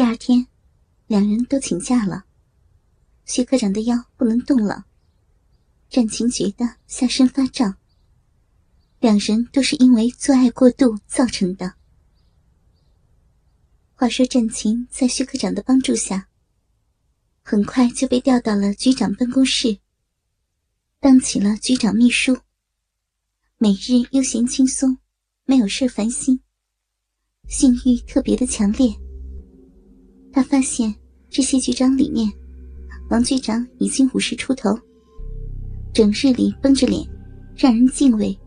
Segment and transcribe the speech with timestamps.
[0.00, 0.46] 第二天，
[1.08, 2.24] 两人都请假了。
[3.26, 4.86] 薛科长的腰不能动了，
[5.90, 7.76] 战琴觉得下身发胀。
[8.98, 11.74] 两人都是因为做爱过度造成的。
[13.94, 16.28] 话说战琴在薛科长的帮助下，
[17.42, 19.80] 很快就被调到了局长办公室，
[20.98, 22.38] 当起了局长秘书。
[23.58, 24.96] 每日悠闲轻松，
[25.44, 26.40] 没有事烦心，
[27.46, 28.98] 性欲特别的强烈。
[30.32, 30.94] 他发现
[31.28, 32.30] 这些局长里面，
[33.10, 34.78] 王局长已经五十出头，
[35.92, 37.04] 整日里绷着脸，
[37.56, 38.38] 让人敬畏。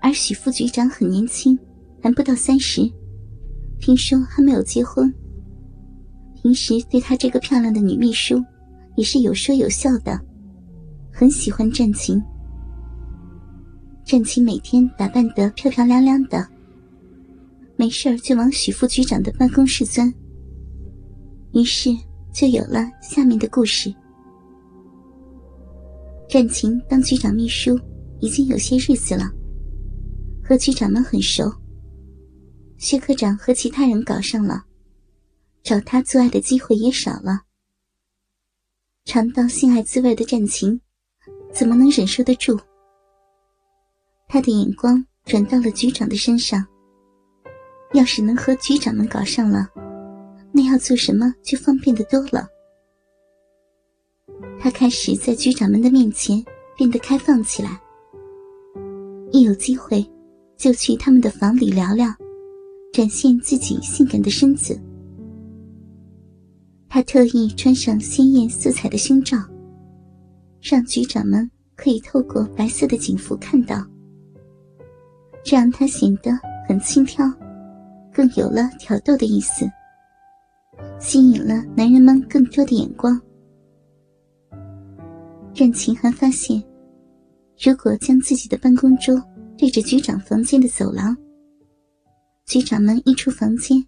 [0.00, 1.58] 而许副局长很年轻，
[2.02, 2.90] 还不到三十，
[3.78, 5.12] 听说还没有结婚。
[6.42, 8.42] 平时对他这个漂亮的女秘书，
[8.96, 10.18] 也是有说有笑的，
[11.12, 12.22] 很喜欢战琴。
[14.06, 16.48] 战琴每天打扮得漂漂亮亮的，
[17.76, 20.12] 没事就往许副局长的办公室钻。
[21.52, 21.90] 于是
[22.32, 23.92] 就有了下面的故事。
[26.28, 27.78] 战琴当局长秘书
[28.20, 29.24] 已经有些日子了，
[30.44, 31.52] 和局长们很熟。
[32.78, 34.64] 薛科长和其他人搞上了，
[35.62, 37.42] 找他做爱的机会也少了。
[39.04, 40.80] 尝到性爱滋味的战琴，
[41.52, 42.58] 怎么能忍受得住？
[44.28, 46.64] 他的眼光转到了局长的身上。
[47.92, 49.68] 要是能和局长们搞上了。
[50.52, 52.46] 那要做什么就方便的多了。
[54.58, 56.42] 他开始在局长们的面前
[56.76, 57.80] 变得开放起来，
[59.30, 60.04] 一有机会
[60.56, 62.08] 就去他们的房里聊聊，
[62.92, 64.78] 展现自己性感的身子。
[66.88, 69.38] 他特意穿上鲜艳色彩的胸罩，
[70.60, 73.86] 让局长们可以透过白色的警服看到，
[75.44, 76.32] 这让他显得
[76.66, 77.32] 很轻佻，
[78.12, 79.64] 更有了挑逗的意思。
[81.00, 83.18] 吸引了男人们更多的眼光。
[85.54, 86.62] 战琴还发现，
[87.58, 89.20] 如果将自己的办公桌
[89.56, 91.16] 对着局长房间的走廊，
[92.44, 93.84] 局长们一出房间，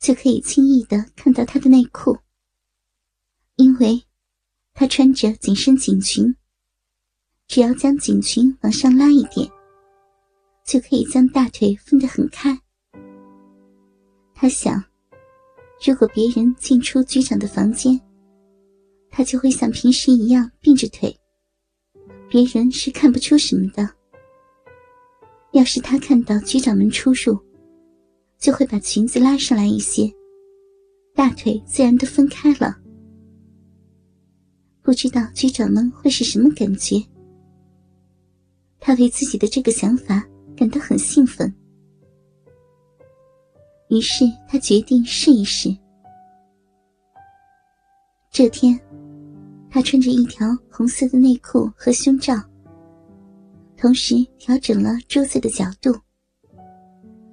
[0.00, 2.16] 就可以轻易的看到他的内裤。
[3.56, 4.02] 因为，
[4.72, 6.34] 他穿着紧身紧裙，
[7.48, 9.46] 只要将紧裙往上拉一点，
[10.64, 12.58] 就可以将大腿分得很开。
[14.34, 14.82] 他想。
[15.82, 17.98] 如果别人进出局长的房间，
[19.10, 21.16] 他就会像平时一样并着腿，
[22.28, 23.88] 别人是看不出什么的。
[25.52, 27.38] 要是他看到局长们出入，
[28.38, 30.12] 就会把裙子拉上来一些，
[31.14, 32.76] 大腿自然的分开了。
[34.82, 37.02] 不知道局长们会是什么感觉？
[38.78, 40.22] 他为自己的这个想法
[40.54, 41.52] 感到很兴奋。
[43.90, 45.68] 于是他决定试一试。
[48.30, 48.78] 这天，
[49.68, 52.34] 他穿着一条红色的内裤和胸罩，
[53.76, 55.92] 同时调整了桌子的角度。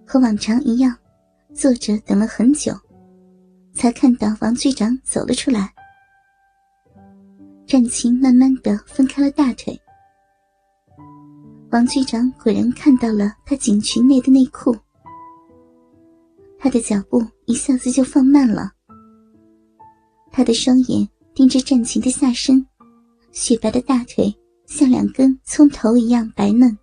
[0.03, 0.97] 和往常一样，
[1.53, 2.73] 坐着等了很久，
[3.73, 5.71] 才看到王局长走了出来。
[7.67, 9.79] 战琴慢慢的分开了大腿，
[11.69, 14.75] 王局长果然看到了他颈裙内的内裤。
[16.59, 18.71] 他的脚步一下子就放慢了，
[20.31, 22.65] 他的双眼盯着战琴的下身，
[23.31, 24.35] 雪白的大腿
[24.65, 26.77] 像两根葱头一样白嫩，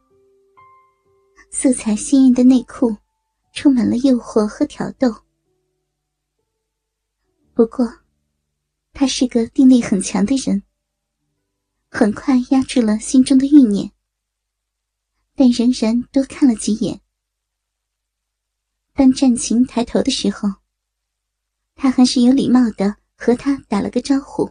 [1.50, 2.96] 色彩鲜艳的内裤
[3.52, 5.12] 充满了诱惑和挑逗。
[7.52, 7.86] 不过，
[8.92, 10.62] 他是个定力很强的人，
[11.90, 13.90] 很快压住了心中的欲念，
[15.34, 17.00] 但仍然多看了几眼。
[18.94, 20.48] 当战情抬头的时候，
[21.74, 24.48] 他还是有礼貌的和他打了个招呼。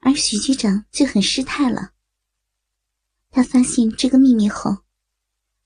[0.00, 1.92] 而许局长就很失态了。
[3.30, 4.76] 他发现这个秘密后，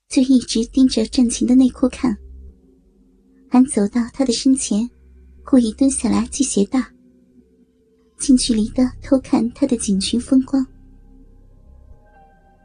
[0.06, 2.14] 就一直盯着战情的内裤看，
[3.48, 4.90] 还走到他的身前，
[5.46, 6.78] 故意蹲下来系鞋带，
[8.18, 10.66] 近距离的偷看他的警裙风光。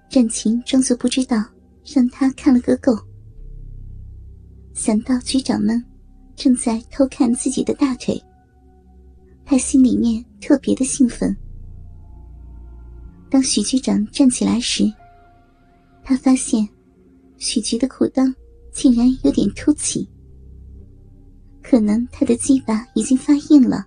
[0.10, 1.42] 战情装作不知道，
[1.86, 2.92] 让他看了个够。
[4.78, 5.84] 想到局长们
[6.36, 8.24] 正在偷看自己的大腿，
[9.44, 11.36] 他心里面特别的兴奋。
[13.28, 14.84] 当许局长站起来时，
[16.04, 16.70] 他发现
[17.38, 18.32] 许局的裤裆
[18.72, 20.08] 竟然有点凸起，
[21.64, 23.84] 可能他的鸡巴已经发硬了。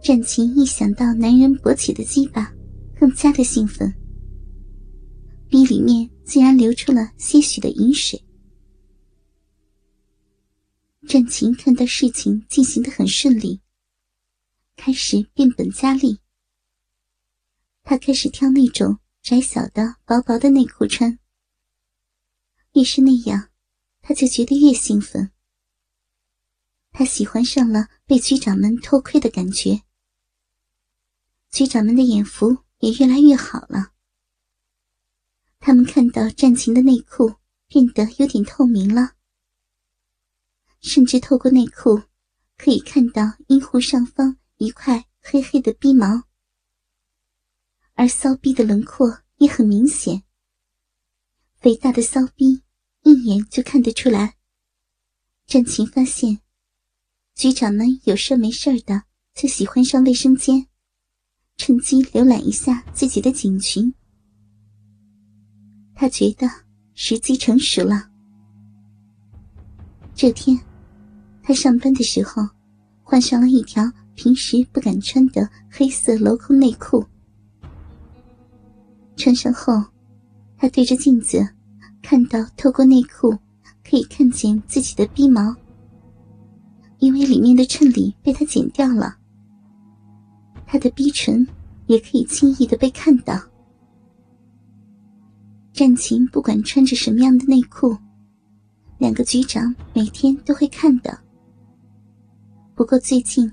[0.00, 2.54] 战琴一想到男人勃起的鸡巴，
[2.96, 3.92] 更加的兴奋，
[5.48, 8.22] 鼻里面竟然流出了些许的饮水。
[11.06, 13.60] 战琴看到事情进行的很顺利，
[14.74, 16.20] 开始变本加厉。
[17.82, 21.18] 他开始挑那种窄小的、薄薄的内裤穿。
[22.72, 23.50] 越是那样，
[24.02, 25.30] 他就觉得越兴奋。
[26.90, 29.82] 他喜欢上了被局长们偷窥的感觉。
[31.50, 33.92] 局长们的眼福也越来越好了。
[35.60, 37.36] 他们看到战琴的内裤
[37.68, 39.15] 变得有点透明了。
[40.80, 42.02] 甚至透过内裤，
[42.56, 46.24] 可以看到阴户上方一块黑黑的逼毛，
[47.94, 50.22] 而骚逼的轮廓也很明显。
[51.58, 52.62] 肥大的骚逼，
[53.02, 54.36] 一眼就看得出来。
[55.46, 56.40] 战琴发现，
[57.34, 59.02] 局长们有事没事的
[59.34, 60.66] 就喜欢上卫生间，
[61.56, 63.92] 趁机浏览一下自己的警裙。
[65.94, 66.46] 他觉得
[66.94, 68.10] 时机成熟了。
[70.16, 70.58] 这天。
[71.42, 72.42] 他上班的时候，
[73.04, 73.84] 换上了一条
[74.14, 77.04] 平时不敢穿的黑色镂空内裤。
[79.14, 79.74] 穿上后，
[80.56, 81.46] 他对着镜子，
[82.02, 83.30] 看到透过内裤
[83.88, 85.54] 可以看见自己的逼毛，
[86.98, 89.16] 因为里面的衬里被他剪掉了，
[90.66, 91.46] 他的逼唇
[91.86, 93.38] 也可以轻易的被看到。
[95.72, 97.96] 战琴不管穿着什么样的内裤，
[98.98, 101.18] 两个局长每天都会看的。
[102.74, 103.50] 不过最近，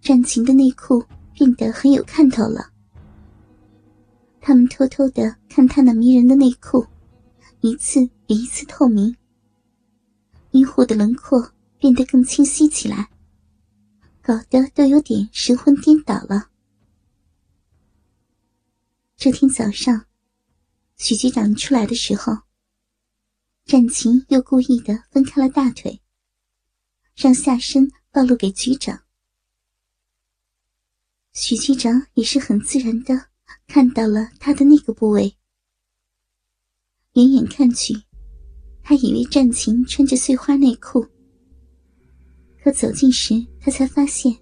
[0.00, 2.70] 战琴的内裤变得很有看头了。
[4.40, 6.86] 他们偷偷的看他那迷人的内裤，
[7.60, 9.16] 一次比一次透明，
[10.50, 13.08] 阴户的轮廓变得更清晰起来，
[14.20, 16.48] 搞得都有点神魂颠倒了。
[19.16, 20.04] 这天早上，
[20.96, 22.36] 许局长出来的时候，
[23.64, 26.00] 战琴又故意的分开了大腿，
[27.16, 27.90] 让下身。
[28.14, 29.02] 暴露给局长，
[31.32, 33.26] 许局长也是很自然的
[33.66, 35.36] 看到了他的那个部位。
[37.14, 37.92] 远远看去，
[38.84, 41.04] 他以为战琴穿着碎花内裤，
[42.62, 44.32] 可走近时，他才发现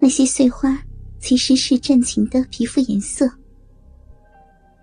[0.00, 0.84] 那些碎花
[1.20, 3.30] 其实是战琴的皮肤颜色。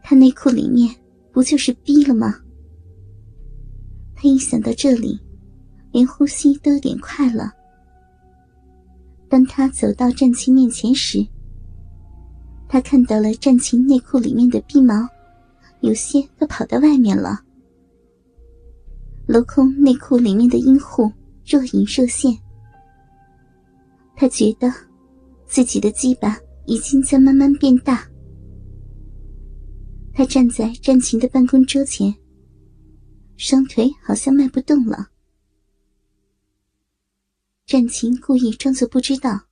[0.01, 0.95] 他内裤里面
[1.33, 2.41] 不就是逼了吗？
[4.21, 5.19] 他一想到这里，
[5.91, 7.51] 连呼吸都有点快了。
[9.27, 11.25] 当他走到战琴面前时，
[12.69, 14.94] 他看到了战琴内裤里面的逼毛，
[15.79, 17.39] 有些都跑到外面了。
[19.27, 21.12] 镂空内裤里面的阴户
[21.44, 22.38] 若隐若现，
[24.15, 24.71] 他觉得
[25.47, 28.07] 自己的鸡巴已经在慢慢变大。
[30.13, 32.13] 他站在战琴的办公桌前，
[33.43, 35.07] 双腿好像迈不动了。
[37.65, 39.47] 战琴故意装作不知道，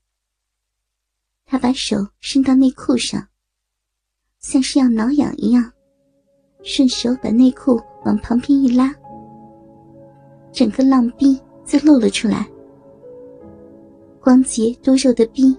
[1.44, 3.28] 他把手伸到内裤上，
[4.38, 5.74] 像是要挠痒一样，
[6.62, 8.94] 顺手把内裤往旁边一拉，
[10.52, 12.48] 整个浪逼就露了出来。
[14.22, 15.58] 光洁多肉的逼，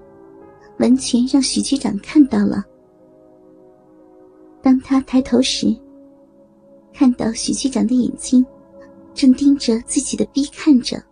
[0.79, 2.65] 完全让许局长看到了。
[4.63, 5.77] 当他抬头时，
[7.01, 8.45] 看到许局长的眼睛
[9.15, 11.03] 正盯着自己的逼看着。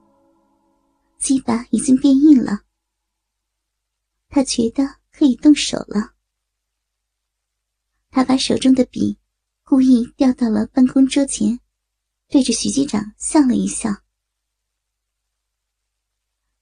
[1.17, 2.61] 鸡巴已经变硬了，
[4.29, 6.13] 他觉得可以动手了。
[8.11, 9.19] 他把手中的笔
[9.65, 11.59] 故意掉到了办公桌前，
[12.29, 13.89] 对着许局长笑了一笑。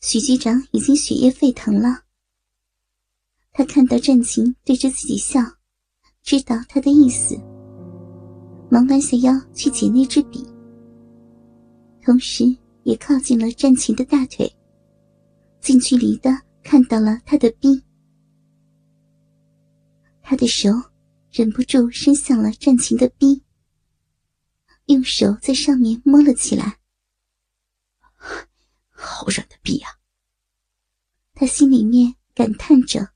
[0.03, 2.05] 许局长已经血液沸腾了，
[3.51, 5.41] 他看到战情对着自己笑，
[6.23, 7.35] 知道他的意思，
[8.71, 10.47] 忙弯下腰去捡那支笔，
[12.03, 12.45] 同时。
[12.87, 14.49] 也靠近了战琴的大腿，
[15.61, 16.31] 近距离的
[16.63, 17.83] 看到了他的逼。
[20.23, 20.71] 他的手
[21.33, 23.43] 忍不住伸向了战琴的逼，
[24.85, 26.79] 用手在上面摸了起来。
[28.89, 29.91] 好软的逼啊！
[31.35, 33.16] 他心里面感叹着。